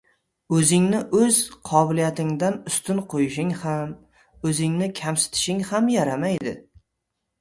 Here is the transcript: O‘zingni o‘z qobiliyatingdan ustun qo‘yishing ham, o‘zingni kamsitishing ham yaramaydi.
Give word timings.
O‘zingni 0.59 1.01
o‘z 1.17 1.41
qobiliyatingdan 1.71 2.57
ustun 2.73 3.03
qo‘yishing 3.13 3.53
ham, 3.65 3.93
o‘zingni 4.53 4.89
kamsitishing 5.01 5.63
ham 5.75 5.93
yaramaydi. 5.99 6.57